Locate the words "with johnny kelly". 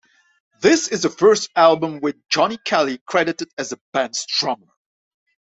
1.99-2.97